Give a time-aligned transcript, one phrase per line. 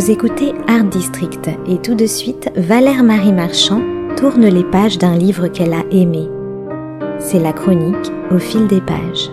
[0.00, 3.82] Vous écoutez Art District et tout de suite, Valère Marie Marchand
[4.16, 6.26] tourne les pages d'un livre qu'elle a aimé.
[7.18, 9.28] C'est la chronique au fil des pages.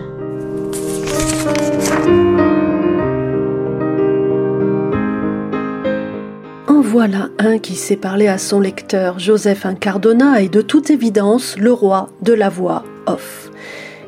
[6.66, 9.18] En voilà un qui sait parler à son lecteur.
[9.18, 13.50] Joseph Incardona est de toute évidence le roi de la voix off.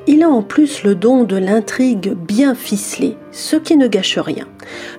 [0.06, 4.48] Il a en plus le don de l'intrigue bien ficelée, ce qui ne gâche rien.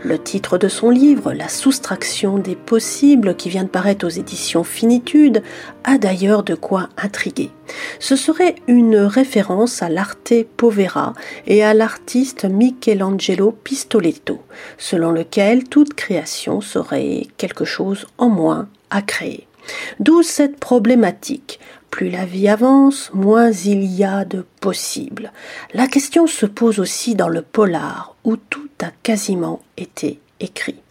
[0.03, 4.63] Le titre de son livre, La soustraction des possibles, qui vient de paraître aux éditions
[4.63, 5.41] Finitude,
[5.83, 7.49] a d'ailleurs de quoi intriguer.
[7.99, 11.13] Ce serait une référence à l'arte povera
[11.47, 14.39] et à l'artiste Michelangelo Pistoletto,
[14.77, 19.47] selon lequel toute création serait quelque chose en moins à créer.
[19.99, 21.59] D'où cette problématique.
[21.91, 25.31] Plus la vie avance, moins il y a de possibles.
[25.73, 30.81] La question se pose aussi dans le polar, où tout a quasiment été écrit.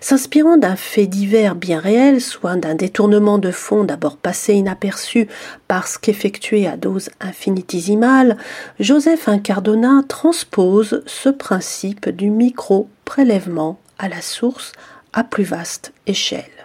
[0.00, 5.26] S'inspirant d'un fait divers bien réel, soit d'un détournement de fond d'abord passé inaperçu
[5.66, 8.36] parce qu'effectué à dose infinitésimale,
[8.78, 14.72] Joseph Incardona transpose ce principe du micro-prélèvement à la source
[15.12, 16.55] à plus vaste échelle.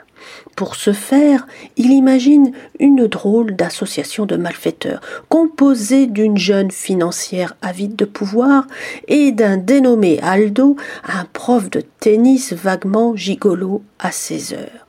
[0.56, 7.96] Pour ce faire, il imagine une drôle d'association de malfaiteurs, composée d'une jeune financière avide
[7.96, 8.68] de pouvoir
[9.08, 14.86] et d'un dénommé Aldo, un prof de tennis vaguement gigolo à ses heures.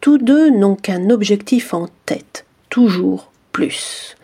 [0.00, 4.16] Tous deux n'ont qu'un objectif en tête, toujours plus.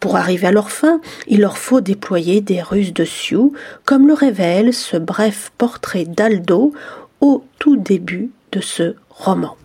[0.00, 3.52] Pour arriver à leur fin, il leur faut déployer des ruses de Sioux,
[3.84, 6.72] comme le révèle ce bref portrait d'Aldo
[7.20, 9.56] au tout début de ce roman.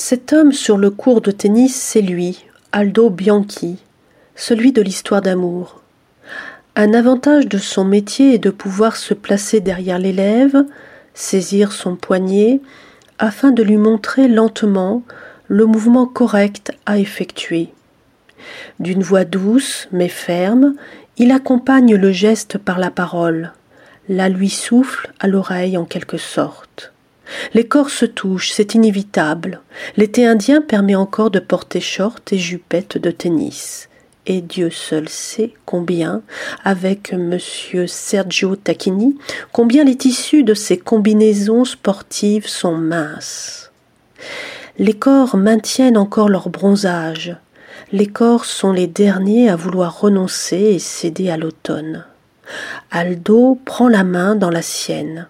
[0.00, 3.78] Cet homme sur le cours de tennis, c'est lui, Aldo Bianchi,
[4.36, 5.82] celui de l'histoire d'amour.
[6.76, 10.64] Un avantage de son métier est de pouvoir se placer derrière l'élève,
[11.14, 12.60] saisir son poignet,
[13.18, 15.02] afin de lui montrer lentement
[15.48, 17.70] le mouvement correct à effectuer.
[18.78, 20.74] D'une voix douce mais ferme,
[21.16, 23.52] il accompagne le geste par la parole,
[24.08, 26.92] la lui souffle à l'oreille en quelque sorte.
[27.54, 29.60] Les corps se touchent, c'est inévitable.
[29.96, 33.88] L'été indien permet encore de porter short et jupette de tennis.
[34.26, 36.22] Et Dieu seul sait combien,
[36.62, 39.16] avec monsieur Sergio Tacchini,
[39.52, 43.70] combien les tissus de ces combinaisons sportives sont minces.
[44.78, 47.36] Les corps maintiennent encore leur bronzage.
[47.90, 52.04] Les corps sont les derniers à vouloir renoncer et céder à l'automne.
[52.90, 55.28] Aldo prend la main dans la sienne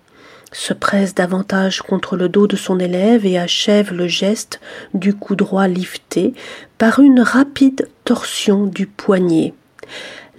[0.53, 4.60] se presse davantage contre le dos de son élève et achève le geste
[4.94, 6.34] du coup droit lifté
[6.78, 9.54] par une rapide torsion du poignet.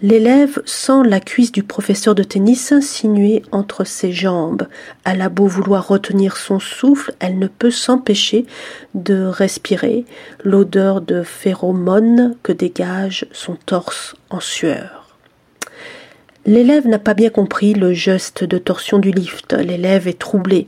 [0.02, 4.66] L'élève sent la cuisse du professeur de tennis s'insinuer entre ses jambes.
[5.04, 8.46] Elle a beau vouloir retenir son souffle, elle ne peut s'empêcher
[8.94, 10.06] de respirer
[10.46, 14.99] l'odeur de phéromone que dégage son torse en sueur.
[16.50, 19.54] L'élève n'a pas bien compris le geste de torsion du lift.
[19.54, 20.68] L'élève est troublé.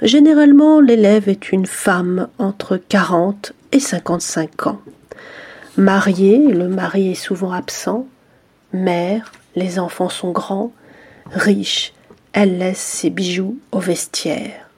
[0.00, 4.80] Généralement, l'élève est une femme entre 40 et 55 ans.
[5.76, 8.06] Mariée, le mari est souvent absent.
[8.72, 10.72] Mère, les enfants sont grands.
[11.32, 11.92] Riche,
[12.32, 14.70] elle laisse ses bijoux au vestiaire.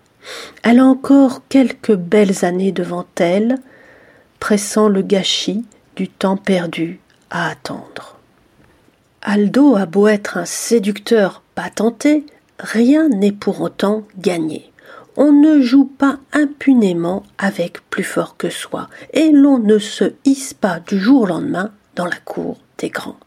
[0.65, 3.59] Elle a encore quelques belles années devant elle,
[4.41, 6.99] pressant le gâchis du temps perdu
[7.31, 8.16] à attendre.
[9.29, 12.25] Aldo a beau être un séducteur patenté,
[12.61, 14.71] rien n'est pour autant gagné.
[15.17, 20.55] On ne joue pas impunément avec plus fort que soi, et l'on ne se hisse
[20.55, 23.19] pas du jour au lendemain dans la cour des grands.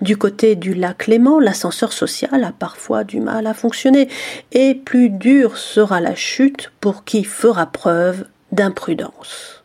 [0.00, 4.08] Du côté du lac Léman, l'ascenseur social a parfois du mal à fonctionner,
[4.52, 9.62] et plus dure sera la chute pour qui fera preuve d'imprudence.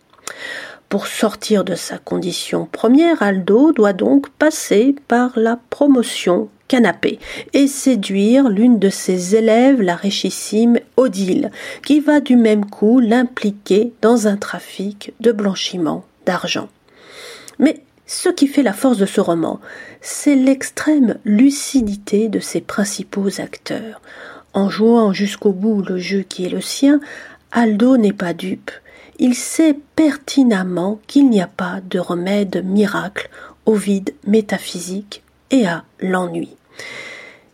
[0.91, 7.17] Pour sortir de sa condition première, Aldo doit donc passer par la promotion canapé
[7.53, 11.49] et séduire l'une de ses élèves, la richissime Odile,
[11.85, 16.67] qui va du même coup l'impliquer dans un trafic de blanchiment d'argent.
[17.57, 19.61] Mais ce qui fait la force de ce roman,
[20.01, 24.01] c'est l'extrême lucidité de ses principaux acteurs.
[24.51, 26.99] En jouant jusqu'au bout le jeu qui est le sien,
[27.53, 28.71] Aldo n'est pas dupe
[29.21, 33.29] il sait pertinemment qu'il n'y a pas de remède miracle
[33.67, 35.21] au vide métaphysique
[35.51, 36.49] et à l'ennui.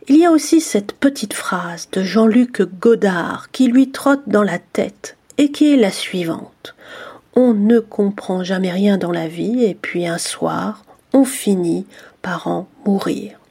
[0.07, 4.59] Il y a aussi cette petite phrase de Jean-Luc Godard qui lui trotte dans la
[4.59, 6.73] tête et qui est la suivante.
[7.35, 11.85] On ne comprend jamais rien dans la vie et puis un soir, on finit
[12.21, 13.41] par en mourir.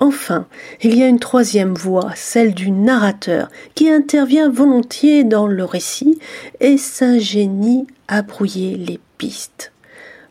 [0.00, 0.46] Enfin,
[0.82, 6.20] il y a une troisième voix, celle du narrateur, qui intervient volontiers dans le récit
[6.60, 9.72] et s'ingénie à brouiller les pistes.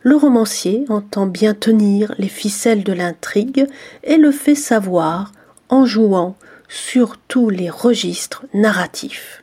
[0.02, 3.66] Le romancier entend bien tenir les ficelles de l'intrigue
[4.04, 5.32] et le fait savoir
[5.68, 6.36] en jouant
[6.68, 9.42] sur tous les registres narratifs.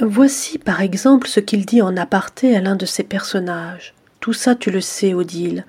[0.00, 3.94] Voici par exemple ce qu'il dit en aparté à l'un de ses personnages.
[4.20, 5.66] Tout ça tu le sais, Odile.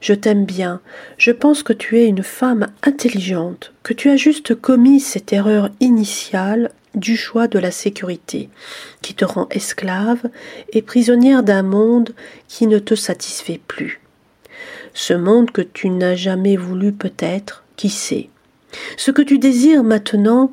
[0.00, 0.80] Je t'aime bien.
[1.18, 5.70] Je pense que tu es une femme intelligente, que tu as juste commis cette erreur
[5.80, 8.48] initiale du choix de la sécurité,
[9.02, 10.28] qui te rend esclave
[10.72, 12.10] et prisonnière d'un monde
[12.48, 14.00] qui ne te satisfait plus.
[14.92, 18.28] Ce monde que tu n'as jamais voulu peut-être, qui sait?
[18.96, 20.50] Ce que tu désires maintenant,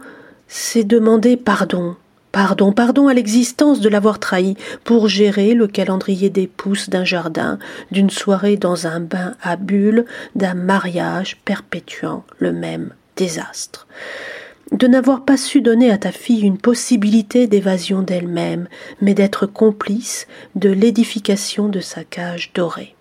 [0.47, 1.95] c'est demander pardon
[2.39, 7.57] Pardon, pardon à l'existence de l'avoir trahi pour gérer le calendrier des pousses d'un jardin,
[7.89, 10.05] d'une soirée dans un bain à bulles,
[10.35, 13.87] d'un mariage perpétuant le même désastre.
[14.71, 18.67] De n'avoir pas su donner à ta fille une possibilité d'évasion d'elle-même,
[19.01, 22.93] mais d'être complice de l'édification de sa cage dorée.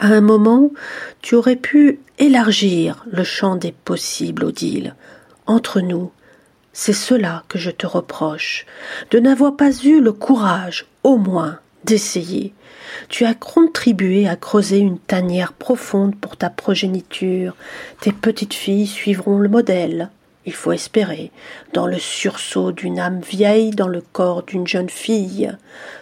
[0.00, 0.72] À un moment,
[1.20, 4.96] tu aurais pu élargir le champ des possibles, Odile.
[5.46, 6.10] Entre nous,
[6.72, 8.66] c'est cela que je te reproche,
[9.10, 12.54] de n'avoir pas eu le courage, au moins, d'essayer.
[13.08, 17.56] Tu as contribué à creuser une tanière profonde pour ta progéniture.
[18.00, 20.10] Tes petites filles suivront le modèle.
[20.44, 21.30] Il faut espérer,
[21.72, 25.52] dans le sursaut d'une âme vieille dans le corps d'une jeune fille,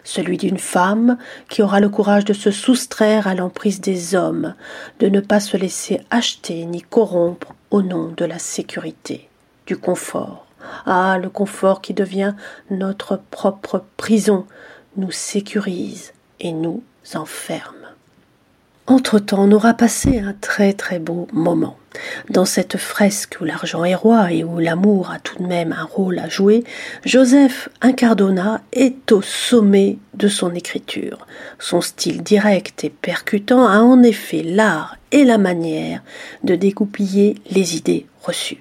[0.02, 1.18] celui d'une femme
[1.50, 4.54] qui aura le courage de se soustraire à l'emprise des hommes,
[4.98, 9.28] de ne pas se laisser acheter ni corrompre au nom de la sécurité,
[9.66, 10.46] du confort,
[10.86, 12.34] ah, le confort qui devient
[12.70, 14.46] notre propre prison
[14.96, 16.82] nous sécurise et nous
[17.14, 17.74] enferme.
[18.86, 21.76] Entre-temps, on aura passé un très très beau moment.
[22.28, 25.84] Dans cette fresque où l'argent est roi et où l'amour a tout de même un
[25.84, 26.64] rôle à jouer,
[27.04, 31.26] Joseph Incardona est au sommet de son écriture.
[31.58, 36.02] Son style direct et percutant a en effet l'art et la manière
[36.44, 38.60] de découpiller les idées reçues.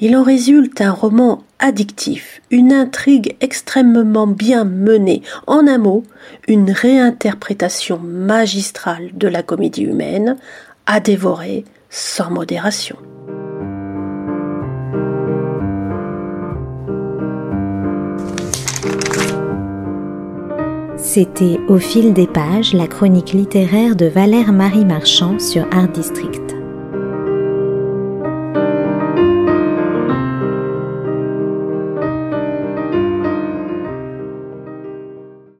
[0.00, 6.02] Il en résulte un roman addictif, une intrigue extrêmement bien menée, en un mot,
[6.48, 10.36] une réinterprétation magistrale de la comédie humaine,
[10.86, 12.96] à dévorer sans modération.
[20.98, 26.55] C'était Au fil des pages, la chronique littéraire de Valère Marie Marchand sur Art District.